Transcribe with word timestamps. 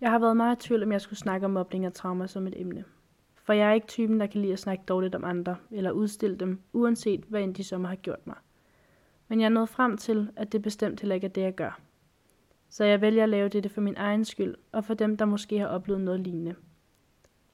Jeg 0.00 0.10
har 0.10 0.18
været 0.18 0.36
meget 0.36 0.64
i 0.64 0.68
tvivl, 0.68 0.82
om 0.82 0.92
jeg 0.92 1.00
skulle 1.00 1.18
snakke 1.18 1.44
om 1.44 1.50
mobning 1.50 1.86
og 1.86 1.94
traumer 1.94 2.26
som 2.26 2.46
et 2.46 2.60
emne. 2.60 2.84
For 3.34 3.52
jeg 3.52 3.68
er 3.68 3.72
ikke 3.72 3.86
typen, 3.86 4.20
der 4.20 4.26
kan 4.26 4.40
lide 4.40 4.52
at 4.52 4.58
snakke 4.58 4.84
dårligt 4.88 5.14
om 5.14 5.24
andre, 5.24 5.56
eller 5.70 5.90
udstille 5.90 6.36
dem, 6.36 6.60
uanset 6.72 7.24
hvad 7.28 7.42
end 7.42 7.54
de 7.54 7.64
som 7.64 7.84
har 7.84 7.94
gjort 7.94 8.26
mig. 8.26 8.36
Men 9.28 9.40
jeg 9.40 9.46
er 9.46 9.50
nået 9.50 9.68
frem 9.68 9.96
til, 9.96 10.30
at 10.36 10.52
det 10.52 10.62
bestemt 10.62 11.00
heller 11.00 11.14
ikke 11.14 11.24
er 11.24 11.30
det, 11.30 11.42
jeg 11.42 11.54
gør. 11.54 11.80
Så 12.68 12.84
jeg 12.84 13.00
vælger 13.00 13.22
at 13.22 13.28
lave 13.28 13.48
dette 13.48 13.68
for 13.68 13.80
min 13.80 13.96
egen 13.96 14.24
skyld, 14.24 14.54
og 14.72 14.84
for 14.84 14.94
dem, 14.94 15.16
der 15.16 15.24
måske 15.24 15.58
har 15.58 15.66
oplevet 15.66 16.00
noget 16.00 16.20
lignende. 16.20 16.54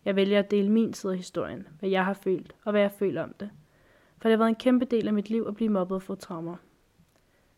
Jeg 0.04 0.16
vælger 0.16 0.38
at 0.38 0.50
dele 0.50 0.70
min 0.70 0.94
side 0.94 1.12
af 1.12 1.16
historien, 1.16 1.68
hvad 1.78 1.90
jeg 1.90 2.04
har 2.04 2.14
følt, 2.14 2.54
og 2.64 2.72
hvad 2.72 2.80
jeg 2.80 2.92
føler 2.92 3.22
om 3.22 3.32
det. 3.40 3.50
For 4.18 4.28
det 4.28 4.32
har 4.32 4.38
været 4.38 4.48
en 4.48 4.54
kæmpe 4.54 4.84
del 4.84 5.06
af 5.06 5.14
mit 5.14 5.30
liv 5.30 5.44
at 5.48 5.54
blive 5.54 5.70
mobbet 5.70 5.94
og 5.94 6.02
få 6.02 6.14
traumer. 6.14 6.56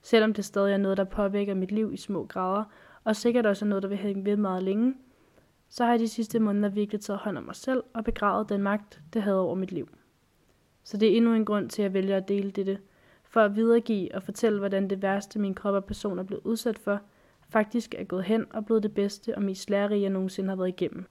Selvom 0.02 0.34
det 0.34 0.44
stadig 0.44 0.72
er 0.72 0.76
noget, 0.76 0.96
der 0.96 1.04
påvirker 1.04 1.54
mit 1.54 1.72
liv 1.72 1.92
i 1.92 1.96
små 1.96 2.24
grader, 2.24 2.64
og 3.04 3.16
sikkert 3.16 3.46
også 3.46 3.64
er 3.64 3.68
noget, 3.68 3.82
der 3.82 3.88
vil 3.88 3.98
hænge 3.98 4.24
ved 4.24 4.36
meget 4.36 4.62
længe, 4.62 4.94
så 5.68 5.84
har 5.84 5.90
jeg 5.90 6.00
de 6.00 6.08
sidste 6.08 6.40
måneder 6.40 6.68
virkelig 6.68 7.00
taget 7.00 7.20
hånd 7.20 7.38
om 7.38 7.44
mig 7.44 7.56
selv 7.56 7.82
og 7.94 8.04
begravet 8.04 8.48
den 8.48 8.62
magt, 8.62 9.00
det 9.12 9.22
havde 9.22 9.40
over 9.40 9.54
mit 9.54 9.72
liv. 9.72 9.88
Så 10.84 10.96
det 10.96 11.12
er 11.12 11.16
endnu 11.16 11.34
en 11.34 11.44
grund 11.44 11.70
til, 11.70 11.82
at 11.82 11.84
jeg 11.84 11.94
vælger 11.94 12.16
at 12.16 12.28
dele 12.28 12.50
dette, 12.50 12.78
for 13.24 13.40
at 13.40 13.56
videregive 13.56 14.14
og 14.14 14.22
fortælle, 14.22 14.58
hvordan 14.58 14.90
det 14.90 15.02
værste, 15.02 15.38
min 15.38 15.54
krop 15.54 15.74
og 15.74 15.84
person 15.84 16.18
er 16.18 16.22
blevet 16.22 16.42
udsat 16.44 16.78
for, 16.78 17.00
faktisk 17.48 17.94
er 17.98 18.04
gået 18.04 18.24
hen 18.24 18.46
og 18.50 18.66
blevet 18.66 18.82
det 18.82 18.94
bedste 18.94 19.34
og 19.34 19.42
mest 19.42 19.70
lærerige, 19.70 20.02
jeg 20.02 20.10
nogensinde 20.10 20.48
har 20.48 20.56
været 20.56 20.68
igennem. 20.68 21.04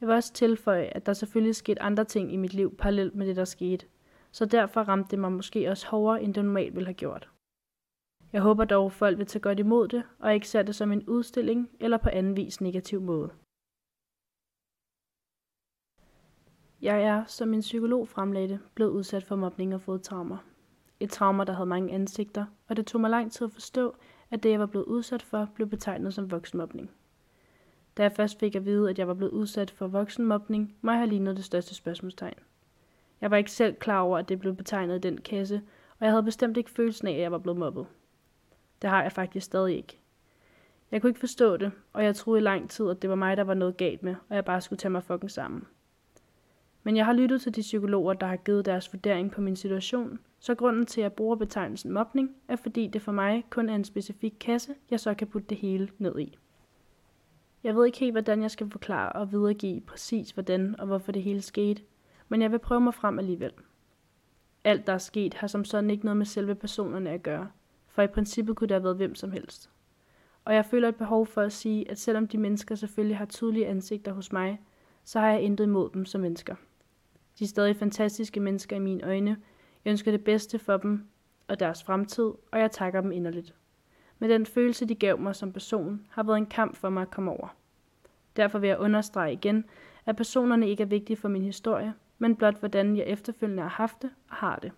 Jeg 0.00 0.08
vil 0.08 0.16
også 0.16 0.32
tilføje, 0.32 0.84
at 0.84 1.06
der 1.06 1.12
selvfølgelig 1.12 1.56
skete 1.56 1.82
andre 1.82 2.04
ting 2.04 2.32
i 2.32 2.36
mit 2.36 2.54
liv 2.54 2.76
parallelt 2.76 3.14
med 3.14 3.26
det, 3.26 3.36
der 3.36 3.44
skete, 3.44 3.86
så 4.32 4.44
derfor 4.44 4.80
ramte 4.80 5.10
det 5.10 5.18
mig 5.18 5.32
måske 5.32 5.70
også 5.70 5.86
hårdere, 5.86 6.22
end 6.22 6.34
det 6.34 6.44
normalt 6.44 6.74
ville 6.74 6.86
have 6.86 6.94
gjort. 6.94 7.28
Jeg 8.32 8.42
håber 8.42 8.64
dog, 8.64 8.92
folk 8.92 9.18
vil 9.18 9.26
tage 9.26 9.42
godt 9.42 9.58
imod 9.58 9.88
det, 9.88 10.02
og 10.18 10.34
ikke 10.34 10.48
ser 10.48 10.62
det 10.62 10.74
som 10.74 10.92
en 10.92 11.08
udstilling 11.08 11.70
eller 11.80 11.96
på 11.96 12.08
anden 12.08 12.36
vis 12.36 12.60
negativ 12.60 13.00
måde. 13.00 13.30
Jeg 16.82 17.02
er, 17.02 17.24
som 17.24 17.48
min 17.48 17.60
psykolog 17.60 18.08
fremlagde 18.08 18.60
blevet 18.74 18.90
udsat 18.90 19.24
for 19.24 19.36
mobning 19.36 19.74
og 19.74 19.80
fået 19.80 20.02
traumer. 20.02 20.36
Et 21.00 21.10
trauma, 21.10 21.44
der 21.44 21.52
havde 21.52 21.66
mange 21.66 21.94
ansigter, 21.94 22.44
og 22.68 22.76
det 22.76 22.86
tog 22.86 23.00
mig 23.00 23.10
lang 23.10 23.32
tid 23.32 23.46
at 23.46 23.52
forstå, 23.52 23.96
at 24.30 24.42
det, 24.42 24.50
jeg 24.50 24.60
var 24.60 24.66
blevet 24.66 24.86
udsat 24.86 25.22
for, 25.22 25.48
blev 25.54 25.68
betegnet 25.68 26.14
som 26.14 26.30
voksenmobning. 26.30 26.90
Da 27.96 28.02
jeg 28.02 28.12
først 28.12 28.38
fik 28.38 28.54
at 28.54 28.64
vide, 28.64 28.90
at 28.90 28.98
jeg 28.98 29.08
var 29.08 29.14
blevet 29.14 29.32
udsat 29.32 29.70
for 29.70 29.86
voksenmobning, 29.86 30.76
må 30.80 30.90
jeg 30.90 30.98
have 30.98 31.10
lignet 31.10 31.36
det 31.36 31.44
største 31.44 31.74
spørgsmålstegn. 31.74 32.38
Jeg 33.20 33.30
var 33.30 33.36
ikke 33.36 33.50
selv 33.52 33.74
klar 33.74 34.00
over, 34.00 34.18
at 34.18 34.28
det 34.28 34.40
blev 34.40 34.56
betegnet 34.56 34.96
i 34.96 35.08
den 35.08 35.18
kasse, 35.20 35.62
og 35.98 36.04
jeg 36.04 36.10
havde 36.10 36.22
bestemt 36.22 36.56
ikke 36.56 36.70
følelsen 36.70 37.08
af, 37.08 37.12
at 37.12 37.20
jeg 37.20 37.32
var 37.32 37.38
blevet 37.38 37.58
mobbet. 37.58 37.86
Det 38.82 38.90
har 38.90 39.02
jeg 39.02 39.12
faktisk 39.12 39.46
stadig 39.46 39.76
ikke. 39.76 39.98
Jeg 40.90 41.00
kunne 41.00 41.10
ikke 41.10 41.20
forstå 41.20 41.56
det, 41.56 41.72
og 41.92 42.04
jeg 42.04 42.16
troede 42.16 42.40
i 42.40 42.42
lang 42.42 42.70
tid, 42.70 42.90
at 42.90 43.02
det 43.02 43.10
var 43.10 43.16
mig, 43.16 43.36
der 43.36 43.44
var 43.44 43.54
noget 43.54 43.76
galt 43.76 44.02
med, 44.02 44.14
og 44.28 44.36
jeg 44.36 44.44
bare 44.44 44.60
skulle 44.60 44.78
tage 44.78 44.90
mig 44.90 45.04
fucking 45.04 45.30
sammen. 45.30 45.66
Men 46.82 46.96
jeg 46.96 47.06
har 47.06 47.12
lyttet 47.12 47.42
til 47.42 47.54
de 47.54 47.60
psykologer, 47.60 48.14
der 48.14 48.26
har 48.26 48.36
givet 48.36 48.64
deres 48.64 48.92
vurdering 48.92 49.30
på 49.30 49.40
min 49.40 49.56
situation, 49.56 50.18
så 50.38 50.54
grunden 50.54 50.86
til, 50.86 51.00
at 51.00 51.02
jeg 51.02 51.12
bruger 51.12 51.36
betegnelsen 51.36 51.92
mobning, 51.92 52.36
er 52.48 52.56
fordi 52.56 52.86
det 52.86 53.02
for 53.02 53.12
mig 53.12 53.44
kun 53.50 53.68
er 53.68 53.74
en 53.74 53.84
specifik 53.84 54.34
kasse, 54.40 54.74
jeg 54.90 55.00
så 55.00 55.14
kan 55.14 55.26
putte 55.26 55.48
det 55.48 55.58
hele 55.58 55.88
ned 55.98 56.18
i. 56.18 56.38
Jeg 57.64 57.76
ved 57.76 57.86
ikke 57.86 57.98
helt, 57.98 58.12
hvordan 58.12 58.42
jeg 58.42 58.50
skal 58.50 58.70
forklare 58.70 59.12
og 59.12 59.32
videregive 59.32 59.80
præcis 59.80 60.30
hvordan 60.30 60.80
og 60.80 60.86
hvorfor 60.86 61.12
det 61.12 61.22
hele 61.22 61.42
skete, 61.42 61.82
men 62.28 62.42
jeg 62.42 62.52
vil 62.52 62.58
prøve 62.58 62.80
mig 62.80 62.94
frem 62.94 63.18
alligevel. 63.18 63.52
Alt, 64.64 64.86
der 64.86 64.92
er 64.92 64.98
sket, 64.98 65.34
har 65.34 65.46
som 65.46 65.64
sådan 65.64 65.90
ikke 65.90 66.04
noget 66.04 66.16
med 66.16 66.26
selve 66.26 66.54
personerne 66.54 67.10
at 67.10 67.22
gøre, 67.22 67.48
for 67.92 68.02
i 68.02 68.06
princippet 68.06 68.56
kunne 68.56 68.68
det 68.68 68.74
have 68.74 68.84
været 68.84 68.96
hvem 68.96 69.14
som 69.14 69.32
helst. 69.32 69.70
Og 70.44 70.54
jeg 70.54 70.64
føler 70.64 70.88
et 70.88 70.96
behov 70.96 71.26
for 71.26 71.42
at 71.42 71.52
sige, 71.52 71.90
at 71.90 71.98
selvom 71.98 72.28
de 72.28 72.38
mennesker 72.38 72.74
selvfølgelig 72.74 73.16
har 73.16 73.24
tydelige 73.24 73.66
ansigter 73.66 74.12
hos 74.12 74.32
mig, 74.32 74.60
så 75.04 75.20
har 75.20 75.30
jeg 75.30 75.42
intet 75.42 75.64
imod 75.64 75.90
dem 75.90 76.04
som 76.04 76.20
mennesker. 76.20 76.54
De 77.38 77.44
er 77.44 77.48
stadig 77.48 77.76
fantastiske 77.76 78.40
mennesker 78.40 78.76
i 78.76 78.78
mine 78.78 79.04
øjne. 79.04 79.36
Jeg 79.84 79.90
ønsker 79.90 80.10
det 80.10 80.24
bedste 80.24 80.58
for 80.58 80.76
dem 80.76 81.06
og 81.48 81.60
deres 81.60 81.84
fremtid, 81.84 82.24
og 82.24 82.60
jeg 82.60 82.70
takker 82.70 83.00
dem 83.00 83.12
inderligt. 83.12 83.54
Men 84.18 84.30
den 84.30 84.46
følelse, 84.46 84.86
de 84.86 84.94
gav 84.94 85.18
mig 85.18 85.36
som 85.36 85.52
person, 85.52 86.06
har 86.10 86.22
været 86.22 86.38
en 86.38 86.46
kamp 86.46 86.76
for 86.76 86.90
mig 86.90 87.02
at 87.02 87.10
komme 87.10 87.30
over. 87.30 87.56
Derfor 88.36 88.58
vil 88.58 88.68
jeg 88.68 88.78
understrege 88.78 89.32
igen, 89.32 89.64
at 90.06 90.16
personerne 90.16 90.68
ikke 90.68 90.82
er 90.82 90.86
vigtige 90.86 91.16
for 91.16 91.28
min 91.28 91.42
historie, 91.42 91.94
men 92.18 92.36
blot 92.36 92.58
hvordan 92.58 92.96
jeg 92.96 93.06
efterfølgende 93.06 93.62
har 93.62 93.70
haft 93.70 94.02
det 94.02 94.10
og 94.28 94.36
har 94.36 94.56
det. 94.56 94.72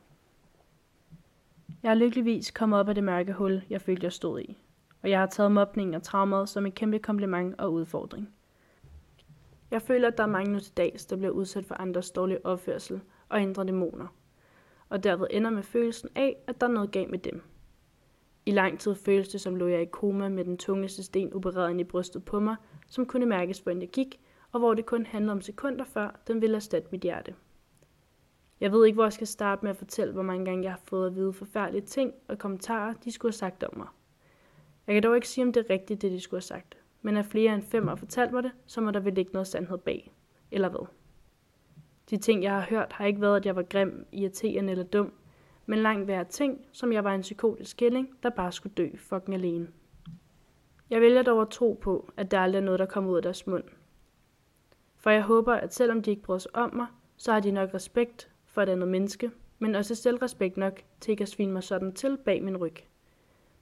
Jeg 1.83 1.91
er 1.91 1.95
lykkeligvis 1.95 2.51
kommet 2.51 2.81
op 2.81 2.89
af 2.89 2.95
det 2.95 3.05
mørke 3.05 3.33
hul, 3.33 3.63
jeg 3.71 3.81
følte, 3.81 4.05
jeg 4.05 4.13
stod 4.13 4.41
i. 4.41 4.59
Og 5.03 5.11
jeg 5.11 5.19
har 5.19 5.27
taget 5.27 5.53
mobningen 5.53 5.95
og 5.95 6.03
traumet 6.03 6.49
som 6.49 6.67
en 6.67 6.73
kæmpe 6.73 6.99
kompliment 6.99 7.61
og 7.61 7.73
udfordring. 7.73 8.29
Jeg 9.71 9.83
føler, 9.83 10.09
at 10.09 10.19
der 10.19 10.23
er 10.23 10.29
mange 10.29 10.53
nu 10.53 10.61
til 10.61 10.77
dags, 10.77 11.07
der 11.07 11.17
bliver 11.17 11.31
udsat 11.31 11.67
for 11.67 11.75
andres 11.75 12.11
dårlige 12.11 12.47
opførsel 12.47 13.01
og 13.29 13.43
indre 13.43 13.65
dæmoner. 13.65 14.07
Og 14.89 15.05
derved 15.05 15.27
ender 15.31 15.51
med 15.51 15.63
følelsen 15.63 16.09
af, 16.15 16.37
at 16.47 16.61
der 16.61 16.67
er 16.67 16.71
noget 16.71 16.91
galt 16.91 17.11
med 17.11 17.19
dem. 17.19 17.43
I 18.47 18.51
lang 18.51 18.81
tid 18.81 18.95
føltes 18.95 19.29
det, 19.29 19.41
som 19.41 19.57
lå 19.57 19.67
jeg 19.67 19.83
i 19.83 19.85
koma 19.85 20.29
med 20.29 20.45
den 20.45 20.59
tungeste 20.59 21.03
sten 21.03 21.33
opereret 21.33 21.71
ind 21.71 21.81
i 21.81 21.85
brystet 21.85 22.25
på 22.25 22.41
mig, 22.41 22.57
som 22.89 23.07
kunne 23.07 23.27
mærkes, 23.27 23.59
hvor 23.59 23.73
jeg 23.73 23.89
gik, 23.89 24.21
og 24.53 24.61
hvor 24.61 24.75
det 24.75 24.87
kun 24.87 25.07
handlede 25.07 25.33
om 25.33 25.41
sekunder 25.41 25.85
før, 25.85 26.21
den 26.27 26.41
ville 26.41 26.57
erstatte 26.57 26.89
mit 26.93 27.01
hjerte. 27.01 27.35
Jeg 28.65 28.73
ved 28.73 28.87
ikke, 28.87 28.95
hvor 28.95 29.05
jeg 29.05 29.13
skal 29.13 29.27
starte 29.27 29.63
med 29.63 29.71
at 29.71 29.77
fortælle, 29.77 30.13
hvor 30.13 30.23
mange 30.23 30.45
gange 30.45 30.65
jeg 30.65 30.73
har 30.73 30.81
fået 30.85 31.07
at 31.07 31.15
vide 31.15 31.33
forfærdelige 31.33 31.87
ting 31.87 32.15
og 32.29 32.39
kommentarer, 32.39 32.95
de 32.95 33.13
skulle 33.13 33.33
have 33.33 33.37
sagt 33.37 33.63
om 33.63 33.77
mig. 33.77 33.87
Jeg 34.87 34.95
kan 34.95 35.03
dog 35.03 35.15
ikke 35.15 35.29
sige, 35.29 35.45
om 35.45 35.53
det 35.53 35.67
er 35.67 35.71
rigtigt, 35.71 36.03
det 36.03 36.13
de 36.13 36.21
skulle 36.21 36.39
have 36.39 36.43
sagt. 36.43 36.77
Men 37.03 37.17
at 37.17 37.27
flere 37.27 37.55
end 37.55 37.63
fem 37.63 37.89
har 37.89 37.95
fortalt 37.95 38.33
mig 38.33 38.43
det, 38.43 38.53
så 38.67 38.81
må 38.81 38.91
der 38.91 39.01
vel 39.01 39.19
ikke 39.19 39.33
noget 39.33 39.47
sandhed 39.47 39.79
bag. 39.79 40.13
Eller 40.51 40.69
hvad? 40.69 40.87
De 42.11 42.17
ting, 42.17 42.43
jeg 42.43 42.53
har 42.53 42.61
hørt, 42.61 42.93
har 42.93 43.05
ikke 43.07 43.21
været, 43.21 43.37
at 43.37 43.47
jeg 43.47 43.57
var 43.57 43.63
grim, 43.63 44.07
irriterende 44.13 44.71
eller 44.71 44.85
dum, 44.85 45.13
men 45.67 45.79
langt 45.79 46.09
værre 46.09 46.25
ting, 46.25 46.61
som 46.73 46.93
jeg 46.93 47.05
var 47.05 47.15
en 47.15 47.21
psykotisk 47.21 47.77
kælling, 47.77 48.09
der 48.23 48.31
bare 48.31 48.53
skulle 48.53 48.75
dø 48.75 48.89
fucking 48.97 49.35
alene. 49.35 49.69
Jeg 50.91 51.01
vælger 51.01 51.23
dog 51.23 51.43
at 51.43 51.49
tro 51.49 51.79
på, 51.83 52.13
at 52.17 52.31
der 52.31 52.39
aldrig 52.39 52.61
er 52.61 52.65
noget, 52.65 52.81
der 52.81 52.87
kommer 52.87 53.11
ud 53.11 53.17
af 53.17 53.23
deres 53.23 53.47
mund. 53.47 53.65
For 54.97 55.11
jeg 55.11 55.23
håber, 55.23 55.55
at 55.55 55.75
selvom 55.75 56.03
de 56.03 56.11
ikke 56.11 56.23
bryder 56.23 56.39
sig 56.39 56.57
om 56.57 56.75
mig, 56.75 56.87
så 57.17 57.33
har 57.33 57.41
de 57.41 57.51
nok 57.51 57.75
respekt 57.75 58.31
for 58.55 58.63
et 58.63 58.69
andet 58.69 58.89
menneske, 58.89 59.31
men 59.59 59.75
også 59.75 59.95
selvrespekt 59.95 60.57
nok 60.57 60.83
til 61.01 61.11
ikke 61.11 61.23
at 61.23 61.29
svine 61.29 61.53
mig 61.53 61.63
sådan 61.63 61.93
til 61.93 62.19
bag 62.25 62.43
min 62.43 62.57
ryg. 62.57 62.77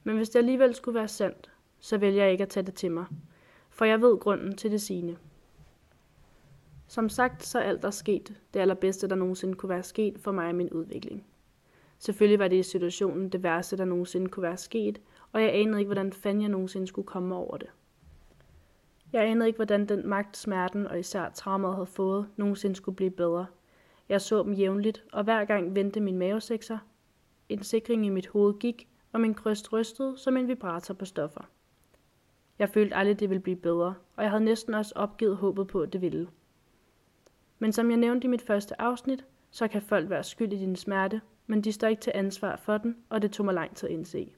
Men 0.05 0.17
hvis 0.17 0.31
det 0.31 0.39
alligevel 0.39 0.75
skulle 0.75 0.95
være 0.95 1.09
sandt, 1.09 1.51
så 1.81 1.99
vælger 1.99 2.23
jeg 2.23 2.33
ikke 2.33 2.43
at 2.43 2.49
tage 2.49 2.67
det 2.67 2.75
til 2.75 2.91
mig, 2.91 3.05
for 3.71 3.85
jeg 3.85 4.01
ved 4.01 4.19
grunden 4.19 4.57
til 4.57 4.71
det 4.71 4.81
sine. 4.81 5.17
Som 6.87 7.09
sagt, 7.09 7.45
så 7.45 7.59
er 7.59 7.63
alt 7.63 7.83
der 7.83 7.89
er 7.89 7.93
sket 7.93 8.41
det 8.55 8.61
allerbedste, 8.61 9.09
der 9.09 9.15
nogensinde 9.15 9.55
kunne 9.55 9.71
være 9.71 9.83
sket 9.83 10.19
for 10.19 10.33
mig 10.33 10.49
og 10.49 10.55
min 10.55 10.71
udvikling. 10.71 11.25
Selvfølgelig 11.99 12.39
var 12.39 12.49
det 12.49 12.57
i 12.57 12.63
situationen 12.63 13.29
det 13.29 13.43
værste, 13.43 13.77
der 13.77 13.85
nogensinde 13.85 14.29
kunne 14.29 14.43
være 14.43 14.57
sket, 14.57 15.01
og 15.33 15.43
jeg 15.43 15.55
anede 15.55 15.79
ikke, 15.79 15.89
hvordan 15.89 16.13
fanden 16.13 16.43
jeg 16.43 16.51
nogensinde 16.51 16.87
skulle 16.87 17.07
komme 17.07 17.35
over 17.35 17.57
det. 17.57 17.69
Jeg 19.13 19.25
anede 19.25 19.47
ikke, 19.47 19.57
hvordan 19.57 19.87
den 19.87 20.09
magt, 20.09 20.37
smerten 20.37 20.87
og 20.87 20.99
især 20.99 21.31
traumet 21.31 21.75
havde 21.75 21.87
fået, 21.87 22.29
nogensinde 22.37 22.77
skulle 22.77 22.97
blive 22.97 23.11
bedre. 23.11 23.47
Jeg 24.13 24.21
så 24.21 24.43
dem 24.43 24.53
jævnligt, 24.53 25.05
og 25.13 25.25
hver 25.25 25.45
gang 25.45 25.75
vendte 25.75 26.01
min 26.01 26.19
mavesekser. 26.19 26.79
En 27.49 27.63
sikring 27.63 28.07
i 28.07 28.09
mit 28.09 28.27
hoved 28.27 28.59
gik, 28.59 28.89
og 29.13 29.21
min 29.21 29.35
kryst 29.35 29.73
rystede 29.73 30.19
som 30.19 30.37
en 30.37 30.49
vibrator 30.49 30.95
på 30.95 31.05
stoffer. 31.05 31.41
Jeg 32.59 32.69
følte 32.69 32.97
aldrig, 32.97 33.21
det 33.21 33.31
ville 33.31 33.41
blive 33.41 33.57
bedre, 33.57 33.95
og 34.17 34.23
jeg 34.23 34.31
havde 34.31 34.45
næsten 34.45 34.75
også 34.75 34.93
opgivet 34.97 35.37
håbet 35.37 35.67
på, 35.67 35.81
at 35.81 35.93
det 35.93 36.01
ville. 36.01 36.29
Men 37.59 37.73
som 37.73 37.91
jeg 37.91 37.99
nævnte 37.99 38.25
i 38.25 38.29
mit 38.29 38.43
første 38.43 38.81
afsnit, 38.81 39.25
så 39.51 39.69
kan 39.69 39.83
folk 39.83 40.11
være 40.11 40.25
skyld 40.25 40.53
i 40.53 40.59
din 40.59 40.77
smerte, 40.77 41.21
men 41.47 41.65
de 41.65 41.73
står 41.73 41.89
ikke 41.89 42.03
til 42.03 42.13
ansvar 42.15 42.57
for 42.57 42.79
den, 42.79 42.97
og 43.09 43.23
det 43.23 43.33
tog 43.33 43.47
mig 43.47 43.55
lang 43.55 43.77
tid 43.77 43.89
at 43.89 43.95
indse. 43.95 44.33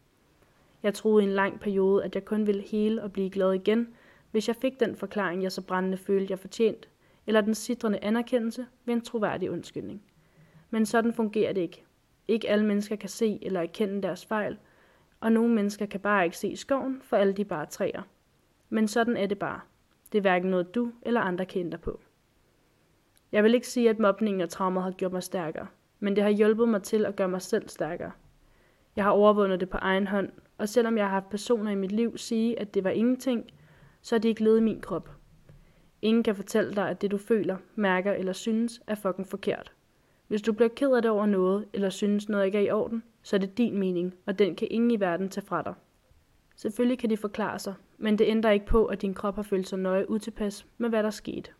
Jeg 0.83 0.95
troede 0.95 1.25
i 1.25 1.29
en 1.29 1.35
lang 1.35 1.61
periode, 1.61 2.05
at 2.05 2.15
jeg 2.15 2.25
kun 2.25 2.47
ville 2.47 2.63
hele 2.63 3.03
og 3.03 3.13
blive 3.13 3.31
glad 3.31 3.53
igen, 3.53 3.95
hvis 4.31 4.49
jeg 4.49 4.57
fik 4.57 4.81
den 4.81 4.97
forklaring, 4.97 5.43
jeg 5.43 5.53
så 5.53 5.63
brændende 5.63 5.97
følte, 5.97 6.31
jeg 6.31 6.39
fortjent, 6.39 6.89
eller 7.27 7.41
den 7.41 7.55
sidrende 7.55 8.05
anerkendelse 8.05 8.67
ved 8.85 8.95
en 8.95 9.01
troværdig 9.01 9.51
undskyldning. 9.51 10.03
Men 10.71 10.87
sådan 10.87 11.13
fungerer 11.13 11.53
det 11.53 11.61
ikke. 11.61 11.85
Ikke 12.29 12.49
alle 12.51 12.67
mennesker 12.67 12.97
kan 12.97 13.09
se 13.09 13.39
eller 13.43 13.61
erkende 13.61 14.03
deres 14.03 14.27
fejl, 14.27 14.59
og 15.21 15.33
nogle 15.33 15.55
mennesker 15.55 15.87
kan 15.87 16.01
bare 16.01 16.25
ikke 16.25 16.39
se 16.39 16.57
skoven, 16.57 17.01
for 17.03 17.17
alle 17.17 17.33
de 17.33 17.45
bare 17.45 17.67
træer. 17.67 18.03
Men 18.69 18.89
sådan 18.89 19.17
er 19.17 19.27
det 19.27 19.39
bare. 19.39 19.61
Det 20.13 20.19
er 20.19 20.23
hverken 20.23 20.51
noget 20.51 20.75
du 20.75 20.93
eller 21.03 21.21
andre 21.21 21.47
kan 21.47 21.61
ændre 21.61 21.79
på. 21.79 22.01
Jeg 23.33 23.45
vil 23.45 23.55
ikke 23.55 23.69
sige, 23.69 23.91
at 23.91 23.99
mobningen 23.99 24.41
og 24.41 24.49
traumer 24.49 24.81
har 24.81 24.91
gjort 24.91 25.13
mig 25.13 25.23
stærkere, 25.23 25.67
men 26.01 26.17
det 26.17 26.25
har 26.25 26.31
hjulpet 26.31 26.69
mig 26.69 26.83
til 26.83 27.07
at 27.07 27.17
gøre 27.17 27.29
mig 27.29 27.43
selv 27.43 27.69
stærkere. 27.69 28.13
Jeg 28.97 29.05
har 29.05 29.11
overvundet 29.11 29.61
det 29.61 29.69
på 29.69 29.77
egen 29.77 30.07
hånd, 30.07 30.31
og 30.59 30.69
selvom 30.69 30.97
jeg 30.97 31.05
har 31.05 31.11
haft 31.11 31.31
personer 31.31 31.71
i 31.71 31.75
mit 31.75 31.93
liv 31.93 32.19
sige, 32.19 32.61
at 32.61 32.75
det 32.75 32.85
var 32.85 32.91
ingenting, 32.91 33.51
så 34.03 34.15
er 34.15 34.19
det 34.19 34.29
ikke 34.29 34.45
ledet 34.45 34.61
i 34.61 34.63
min 34.63 34.81
krop. 34.81 35.11
Ingen 36.05 36.23
kan 36.23 36.37
fortælle 36.37 36.75
dig, 36.75 36.89
at 36.89 37.03
det 37.03 37.11
du 37.11 37.19
føler, 37.19 37.57
mærker 37.75 38.13
eller 38.13 38.33
synes 38.33 38.83
er 38.87 38.95
fucking 38.95 39.27
forkert. 39.27 39.73
Hvis 40.29 40.43
du 40.43 40.53
bliver 40.53 40.69
ked 40.69 40.93
af 40.93 41.03
det 41.03 41.11
over 41.11 41.27
noget, 41.27 41.69
eller 41.73 41.91
synes 41.91 42.29
noget 42.29 42.47
ikke 42.47 42.59
er 42.59 42.63
i 42.63 42.71
orden, 42.71 43.03
så 43.23 43.37
er 43.37 43.41
det 43.41 43.59
din 43.59 43.79
mening, 43.79 44.15
og 44.27 44.39
den 44.39 44.57
kan 44.57 44.69
ingen 44.71 44.91
i 44.91 45.01
verden 45.01 45.29
tage 45.29 45.47
fra 45.47 45.63
dig. 45.63 45.75
Selvfølgelig 46.57 46.99
kan 46.99 47.11
de 47.11 47.17
forklare 47.17 47.59
sig, 47.59 47.75
men 47.99 48.19
det 48.19 48.25
ændrer 48.25 48.51
ikke 48.51 48.67
på, 48.67 48.87
at 48.87 49.03
din 49.03 49.15
krop 49.15 49.35
har 49.35 49.43
følt 49.43 49.69
sig 49.69 49.79
nøje 49.79 50.11
utilpas 50.11 50.67
med, 50.79 50.89
hvad 50.89 51.03
der 51.03 51.11
skete. 51.11 51.51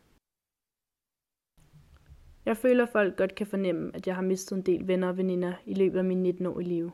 Jeg 2.47 2.57
føler, 2.57 2.83
at 2.83 2.93
folk 2.93 3.17
godt 3.17 3.35
kan 3.35 3.47
fornemme, 3.47 3.91
at 3.95 4.07
jeg 4.07 4.15
har 4.15 4.23
mistet 4.23 4.57
en 4.57 4.63
del 4.63 4.89
venner 4.89 5.09
og 5.09 5.17
veninder 5.17 5.53
i 5.67 5.75
løbet 5.75 5.99
af 5.99 6.05
min 6.05 6.23
19 6.23 6.47
år 6.47 6.61
i 6.61 6.65
live. 6.65 6.93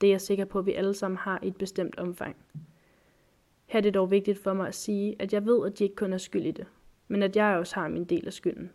Det 0.00 0.06
er 0.06 0.12
jeg 0.12 0.20
sikker 0.20 0.44
på, 0.44 0.58
at 0.58 0.66
vi 0.66 0.72
alle 0.72 0.94
sammen 0.94 1.18
har 1.18 1.40
i 1.42 1.48
et 1.48 1.56
bestemt 1.56 1.98
omfang. 1.98 2.36
Her 3.66 3.78
er 3.78 3.82
det 3.82 3.94
dog 3.94 4.10
vigtigt 4.10 4.38
for 4.38 4.52
mig 4.52 4.68
at 4.68 4.74
sige, 4.74 5.16
at 5.18 5.32
jeg 5.32 5.46
ved, 5.46 5.66
at 5.66 5.78
de 5.78 5.84
ikke 5.84 5.96
kun 5.96 6.12
er 6.12 6.18
skyld 6.18 6.46
i 6.46 6.50
det, 6.50 6.66
men 7.08 7.22
at 7.22 7.36
jeg 7.36 7.56
også 7.56 7.74
har 7.74 7.88
min 7.88 8.04
del 8.04 8.26
af 8.26 8.32
skylden. 8.32 8.70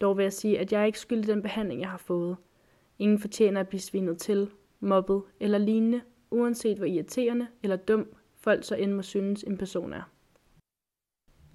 Dog 0.00 0.16
vil 0.16 0.22
jeg 0.22 0.32
sige, 0.32 0.58
at 0.58 0.72
jeg 0.72 0.80
er 0.80 0.84
ikke 0.84 1.00
skyldig 1.00 1.26
den 1.26 1.42
behandling, 1.42 1.80
jeg 1.80 1.90
har 1.90 1.98
fået. 1.98 2.36
Ingen 2.98 3.18
fortjener 3.18 3.60
at 3.60 3.68
blive 3.68 3.80
svinet 3.80 4.18
til, 4.18 4.50
mobbet 4.80 5.22
eller 5.40 5.58
lignende, 5.58 6.00
uanset 6.30 6.76
hvor 6.76 6.86
irriterende 6.86 7.46
eller 7.62 7.76
dum 7.76 8.08
folk 8.36 8.64
så 8.64 8.74
end 8.74 8.92
må 8.92 9.02
synes 9.02 9.42
en 9.42 9.58
person 9.58 9.92
er. 9.92 10.10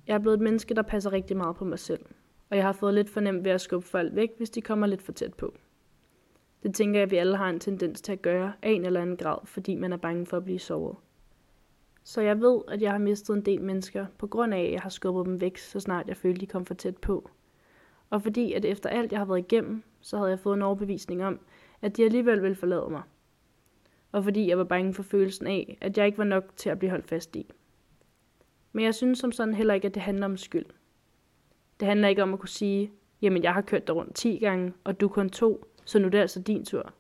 Jeg 0.07 0.13
er 0.13 0.19
blevet 0.19 0.37
et 0.37 0.43
menneske, 0.43 0.73
der 0.73 0.81
passer 0.81 1.13
rigtig 1.13 1.37
meget 1.37 1.55
på 1.55 1.65
mig 1.65 1.79
selv, 1.79 2.05
og 2.49 2.57
jeg 2.57 2.65
har 2.65 2.73
fået 2.73 2.93
lidt 2.93 3.09
for 3.09 3.19
nemt 3.19 3.43
ved 3.43 3.51
at 3.51 3.61
skubbe 3.61 3.87
folk 3.87 4.15
væk, 4.15 4.29
hvis 4.37 4.49
de 4.49 4.61
kommer 4.61 4.87
lidt 4.87 5.01
for 5.01 5.11
tæt 5.11 5.33
på. 5.33 5.53
Det 6.63 6.75
tænker 6.75 6.99
jeg, 6.99 7.03
at 7.03 7.11
vi 7.11 7.15
alle 7.15 7.37
har 7.37 7.49
en 7.49 7.59
tendens 7.59 8.01
til 8.01 8.11
at 8.11 8.21
gøre 8.21 8.53
af 8.61 8.69
en 8.69 8.85
eller 8.85 9.01
anden 9.01 9.17
grad, 9.17 9.37
fordi 9.45 9.75
man 9.75 9.93
er 9.93 9.97
bange 9.97 10.25
for 10.25 10.37
at 10.37 10.43
blive 10.43 10.59
såret. 10.59 10.97
Så 12.07 12.21
jeg 12.21 12.41
ved, 12.41 12.61
at 12.67 12.81
jeg 12.81 12.91
har 12.91 12.97
mistet 12.97 13.35
en 13.35 13.45
del 13.45 13.61
mennesker, 13.61 14.05
på 14.17 14.27
grund 14.27 14.53
af, 14.53 14.59
at 14.59 14.71
jeg 14.71 14.81
har 14.81 14.89
skubbet 14.89 15.25
dem 15.25 15.41
væk, 15.41 15.57
så 15.57 15.79
snart 15.79 16.07
jeg 16.07 16.17
følte, 16.17 16.41
de 16.41 16.45
kom 16.45 16.65
for 16.65 16.73
tæt 16.73 16.97
på. 16.97 17.29
Og 18.09 18.21
fordi, 18.21 18.53
at 18.53 18.65
efter 18.65 18.89
alt, 18.89 19.11
jeg 19.11 19.19
har 19.19 19.25
været 19.25 19.39
igennem, 19.39 19.83
så 20.01 20.17
havde 20.17 20.29
jeg 20.29 20.39
fået 20.39 20.55
en 20.55 20.61
overbevisning 20.61 21.25
om, 21.25 21.39
at 21.81 21.97
de 21.97 22.05
alligevel 22.05 22.41
ville 22.41 22.55
forlade 22.55 22.87
mig. 22.89 23.01
Og 24.11 24.23
fordi 24.23 24.47
jeg 24.49 24.57
var 24.57 24.63
bange 24.63 24.93
for 24.93 25.03
følelsen 25.03 25.47
af, 25.47 25.77
at 25.81 25.97
jeg 25.97 26.05
ikke 26.05 26.17
var 26.17 26.23
nok 26.23 26.43
til 26.55 26.69
at 26.69 26.79
blive 26.79 26.89
holdt 26.89 27.07
fast 27.07 27.35
i. 27.35 27.51
Men 28.71 28.85
jeg 28.85 28.95
synes 28.95 29.19
som 29.19 29.31
sådan 29.31 29.53
heller 29.53 29.73
ikke, 29.73 29.87
at 29.87 29.93
det 29.93 30.01
handler 30.01 30.25
om 30.25 30.37
skyld. 30.37 30.65
Det 31.79 31.87
handler 31.87 32.07
ikke 32.07 32.23
om 32.23 32.33
at 32.33 32.39
kunne 32.39 32.49
sige, 32.49 32.91
jamen 33.21 33.43
jeg 33.43 33.53
har 33.53 33.61
kørt 33.61 33.87
dig 33.87 33.95
rundt 33.95 34.15
10 34.15 34.37
gange, 34.37 34.73
og 34.83 35.01
du 35.01 35.07
kun 35.07 35.29
to, 35.29 35.65
så 35.85 35.99
nu 35.99 36.05
er 36.05 36.11
det 36.11 36.17
altså 36.17 36.41
din 36.41 36.65
tur. 36.65 36.93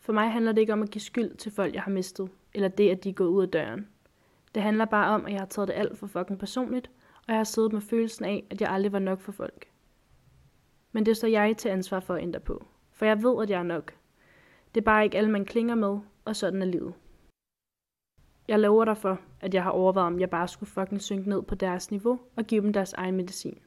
For 0.00 0.12
mig 0.12 0.32
handler 0.32 0.52
det 0.52 0.60
ikke 0.60 0.72
om 0.72 0.82
at 0.82 0.90
give 0.90 1.02
skyld 1.02 1.36
til 1.36 1.52
folk, 1.52 1.74
jeg 1.74 1.82
har 1.82 1.90
mistet, 1.90 2.30
eller 2.54 2.68
det, 2.68 2.90
at 2.90 3.04
de 3.04 3.08
er 3.08 3.12
gået 3.12 3.28
ud 3.28 3.42
af 3.42 3.48
døren. 3.48 3.88
Det 4.54 4.62
handler 4.62 4.84
bare 4.84 5.14
om, 5.14 5.26
at 5.26 5.32
jeg 5.32 5.40
har 5.40 5.46
taget 5.46 5.68
det 5.68 5.74
alt 5.74 5.98
for 5.98 6.06
fucking 6.06 6.38
personligt, 6.38 6.90
og 7.16 7.28
jeg 7.28 7.36
har 7.36 7.44
siddet 7.44 7.72
med 7.72 7.80
følelsen 7.80 8.24
af, 8.24 8.46
at 8.50 8.60
jeg 8.60 8.70
aldrig 8.70 8.92
var 8.92 8.98
nok 8.98 9.20
for 9.20 9.32
folk. 9.32 9.68
Men 10.92 11.06
det 11.06 11.16
står 11.16 11.28
jeg 11.28 11.56
til 11.56 11.68
ansvar 11.68 12.00
for 12.00 12.14
at 12.14 12.22
ændre 12.22 12.40
på, 12.40 12.66
for 12.92 13.04
jeg 13.04 13.22
ved, 13.22 13.42
at 13.42 13.50
jeg 13.50 13.58
er 13.58 13.62
nok. 13.62 13.94
Det 14.74 14.80
er 14.80 14.84
bare 14.84 15.04
ikke 15.04 15.18
alle, 15.18 15.30
man 15.30 15.44
klinger 15.44 15.74
med, 15.74 15.98
og 16.24 16.36
sådan 16.36 16.62
er 16.62 16.66
livet. 16.66 16.94
Jeg 18.48 18.58
lover 18.58 18.84
dig 18.84 18.96
for, 18.96 19.20
at 19.40 19.54
jeg 19.54 19.62
har 19.62 19.70
overvejet, 19.70 20.06
om 20.06 20.20
jeg 20.20 20.30
bare 20.30 20.48
skulle 20.48 20.70
fucking 20.70 21.02
synke 21.02 21.28
ned 21.28 21.42
på 21.42 21.54
deres 21.54 21.90
niveau 21.90 22.20
og 22.36 22.44
give 22.44 22.62
dem 22.62 22.72
deres 22.72 22.92
egen 22.92 23.16
medicin. 23.16 23.58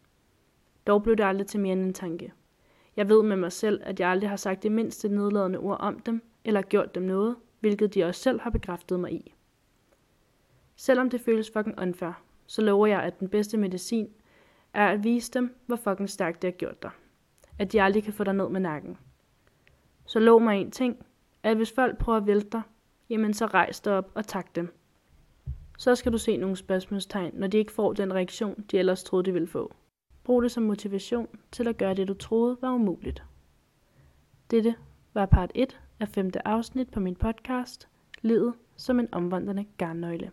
Dog 0.88 1.04
blev 1.04 1.16
det 1.16 1.24
aldrig 1.24 1.48
til 1.48 1.60
mere 1.60 1.74
end 1.74 1.82
en 1.82 1.94
tanke. 1.94 2.34
Jeg 2.96 3.10
ved 3.10 3.24
med 3.24 3.36
mig 3.36 3.52
selv, 3.52 3.82
at 3.84 4.00
jeg 4.00 4.10
aldrig 4.10 4.30
har 4.30 4.38
sagt 4.38 4.64
det 4.64 4.72
mindste 4.72 5.10
nedladende 5.10 5.60
ord 5.60 5.78
om 5.80 6.00
dem, 6.00 6.22
eller 6.46 6.62
gjort 6.62 6.96
dem 6.96 7.04
noget, 7.04 7.36
hvilket 7.60 7.94
de 7.94 8.04
også 8.04 8.22
selv 8.22 8.42
har 8.42 8.50
bekræftet 8.50 9.00
mig 9.00 9.14
i. 9.14 9.34
Selvom 10.76 11.10
det 11.10 11.22
føles 11.22 11.52
fucking 11.52 11.80
unfair, 11.80 12.24
så 12.48 12.62
lover 12.62 12.88
jeg, 12.88 13.04
at 13.04 13.20
den 13.20 13.30
bedste 13.30 13.58
medicin 13.58 14.10
er 14.74 14.88
at 14.88 15.04
vise 15.04 15.32
dem, 15.32 15.56
hvor 15.66 15.76
fucking 15.76 16.10
stærkt 16.10 16.42
det 16.42 16.48
har 16.48 16.58
gjort 16.58 16.84
dig. 16.84 16.92
At 17.60 17.72
de 17.72 17.82
aldrig 17.82 18.04
kan 18.04 18.14
få 18.14 18.24
dig 18.24 18.34
ned 18.34 18.50
med 18.50 18.60
nakken. 18.60 18.98
Så 20.06 20.20
lov 20.20 20.42
mig 20.42 20.62
en 20.62 20.72
ting, 20.72 21.06
at 21.44 21.58
hvis 21.58 21.72
folk 21.72 21.98
prøver 21.98 22.18
at 22.18 22.28
vælte 22.28 22.50
dig, 22.52 22.62
jamen 23.10 23.34
så 23.34 23.46
rejs 23.46 23.80
dig 23.80 23.94
op 23.94 24.12
og 24.14 24.28
tak 24.28 24.56
dem. 24.56 24.74
Så 25.78 25.96
skal 25.96 26.12
du 26.12 26.18
se 26.18 26.38
nogle 26.38 26.56
spørgsmålstegn, 26.56 27.34
når 27.34 27.48
de 27.48 27.58
ikke 27.58 27.72
får 27.72 27.94
den 27.94 28.14
reaktion, 28.14 28.66
de 28.72 28.80
ellers 28.80 29.04
troede, 29.04 29.26
de 29.26 29.34
ville 29.34 29.48
få. 29.48 29.74
Brug 30.24 30.44
det 30.44 30.52
som 30.52 30.64
motivation 30.64 31.28
til 31.52 31.68
at 31.68 31.78
gøre 31.78 31.94
det, 31.94 32.08
du 32.08 32.14
troede 32.14 32.58
var 32.62 32.72
umuligt. 32.72 33.24
Dette 34.52 34.76
var 35.14 35.26
part 35.26 35.52
1 35.56 35.80
af 36.00 36.08
femte 36.08 36.48
afsnit 36.48 36.92
på 36.92 37.00
min 37.00 37.16
podcast, 37.16 37.88
Livet 38.22 38.54
som 38.76 39.00
en 39.00 39.14
omvandrende 39.14 39.66
garnnøgle. 39.78 40.32